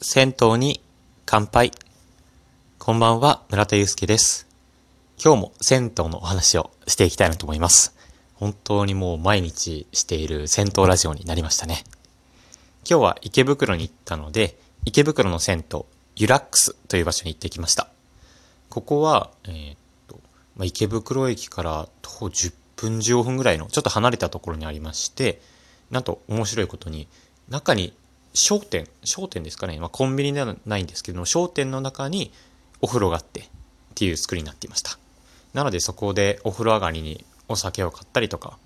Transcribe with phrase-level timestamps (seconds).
[0.00, 0.80] 銭湯に
[1.26, 1.72] 乾杯。
[2.78, 4.46] こんばんは、村田祐介です。
[5.20, 7.96] 今日も銭湯のお話をしていきたいなと思います。
[8.34, 11.82] 本当にもう毎日している銭湯ラジオになりましたね。
[12.88, 15.84] 今日は池袋に行ったので、池袋の銭湯、
[16.14, 17.88] ユラックスという場所に行ってきました。
[18.68, 19.76] ここは、えー、っ
[20.06, 20.20] と、
[20.54, 25.40] まあ、池袋駅から徒歩10分15分ぐらいのちょっと離れたところにありまして、
[25.90, 27.08] なんと面白いことに、
[27.48, 27.92] 中に
[28.38, 32.32] 商店、商店ですかね、まあ、コンビニではないんですけども、商店の中に
[32.80, 33.44] お風呂があってっ
[33.94, 34.98] ていう作りになっていました。
[35.54, 38.58] なのでそこでお風呂上がりにお酒を買ったりとか、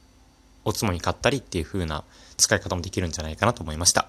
[0.64, 2.05] おつもに買ったりっていう風な
[2.37, 4.09] 使い方もできるんじゃないかなと思いました。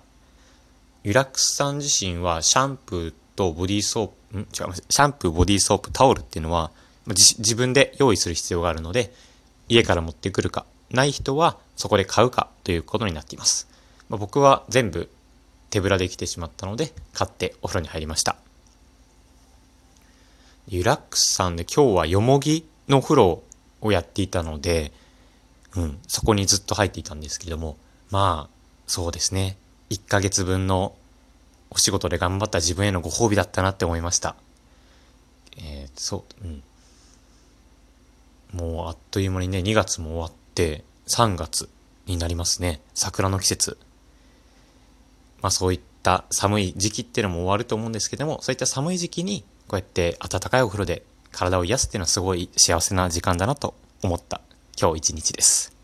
[1.03, 4.41] ユラックスさん自身はシャンプーとボディーソープ、ん？
[4.41, 6.71] 違う、シャンプー、ボディーソープ、タオルっていうのは
[7.05, 9.13] 自分で用意する必要があるので、
[9.69, 13.67] 家から持ってくるか、ない人はそこで買うかということになっています。
[14.09, 15.09] まあ、僕は全部
[15.73, 18.35] 手ぶらで来てしまったので、買ってお風呂に入りました。
[20.67, 23.43] ユラックスさんで今日はよもぎのお風呂
[23.81, 24.91] をやっていたので、
[25.75, 27.77] うん、そこにずっと入っていたんですけども、
[28.11, 28.53] まあ、
[28.85, 29.57] そうですね。
[29.89, 30.93] 1ヶ月分の
[31.71, 34.35] お仕事で頑張った自分へのご褒美だったなって思いました。
[35.57, 36.63] えー、そう、うん。
[38.53, 41.67] もうあっという間にね、2月も終わって、3月
[42.05, 42.79] になりますね。
[42.93, 43.79] 桜の季節。
[45.43, 54.41] まあそういった寒い時期っていうのも終わると思うんですけども、そういった寒い時期にこうやって暖かいお風呂で体を癒すっていうのはすごい幸せな時間だなと思った
[54.79, 55.75] 今日一日です。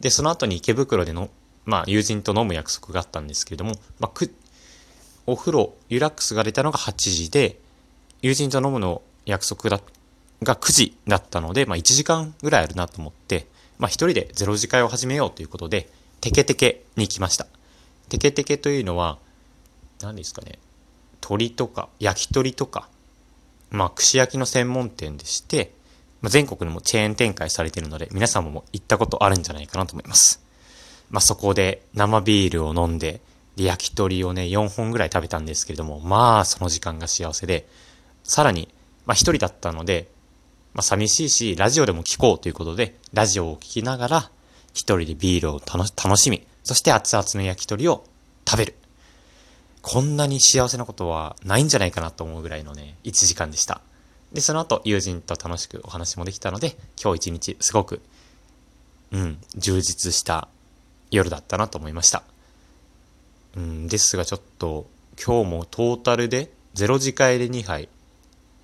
[0.00, 1.28] で、その後に池袋での、
[1.66, 4.34] まあ友人と飲む約束があったんですけれども、まあく、
[5.26, 7.58] お風呂、リラックスが出たのが8時で、
[8.22, 9.80] 友人と飲むの約束だ
[10.42, 13.46] が9時だったので、まあ1時間ぐらいあるなと思って、
[13.78, 15.90] まあ一人でゼロ次会を始めようということで、
[16.22, 17.46] テケテケに行きました。
[18.10, 19.18] テケテケというのは、
[20.02, 20.58] 何ですかね、
[21.22, 22.88] 鶏とか、焼き鳥とか、
[23.70, 25.72] まあ、串焼きの専門店でして、
[26.20, 30.42] まあ、全国にもチェーン展開されているので、皆さんも行ったことあるんじゃないかなと思います。
[31.08, 33.20] まあ、そこで生ビールを飲んで、
[33.56, 37.68] で、焼き鳥をね、4本ぐらい食べたんですけれども、まあ、その時間が幸せで、
[38.24, 38.68] さらに、
[39.06, 40.10] まあ、一人だったので、
[40.74, 44.30] まあ、寂しいし、ラジオでも聴こうということで、ラジオを聴きながら、
[44.72, 48.04] 一人でビールを楽しみ、そして熱々の焼き鳥を
[48.48, 48.74] 食べる。
[49.82, 53.80] こんなに幸せなことはないんじゃないかなと思うぐらいのね、1時間でした。
[54.32, 58.00] で、その後、友人と楽しくお話もできたので、今日一日すごく、
[59.10, 60.48] うん、充実した
[61.10, 62.22] 夜だったなと思いました。
[63.56, 64.86] うん、ですがちょっと、
[65.22, 67.88] 今日もトータルで0次会で2杯、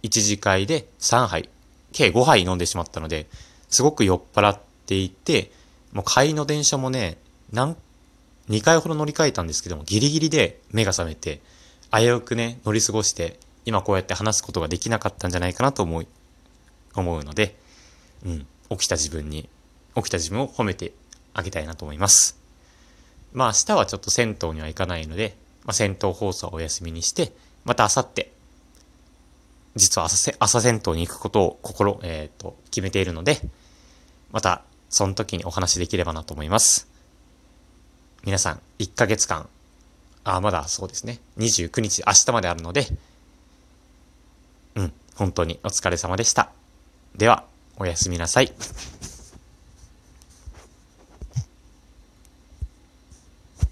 [0.03, 1.49] 1次会で3杯、
[1.93, 3.27] 計5杯飲んでしまったので、
[3.69, 5.51] すごく酔っ払っていて、
[5.97, 7.17] もう帰りの電車もね、
[7.51, 7.75] 何
[8.51, 11.41] 2回ほど乗り換えたんですけども、ギリギリで目が覚めて、
[11.91, 16.07] 危うくね、乗り過ごして、今こうやって話すことができなかったんじゃないかなと思い、
[16.95, 17.57] 思うので、
[18.27, 19.49] うん、起きた自分に、
[19.95, 20.93] 起きた自分を褒めて
[21.33, 22.39] あげたいなと思います。
[23.33, 25.35] まあ明日はちょっと銭湯には行かないので、
[25.65, 27.33] まあ、銭湯放送はお休みにして、
[27.65, 28.27] また明後日、
[29.77, 30.09] 実は
[30.41, 33.39] 朝銭湯に行くことを心、えっ、ー、と、決めているので、
[34.31, 36.89] また、その時にお話できればなと思います。
[38.25, 39.49] 皆さん、1ヶ月間、
[40.25, 42.87] あ、まだそうですね、29日、明日まであるので、
[44.75, 46.51] うん、本当にお疲れ様でした。
[47.15, 47.45] では、
[47.77, 48.53] おやすみなさい。